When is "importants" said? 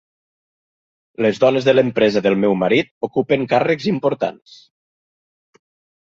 3.91-4.55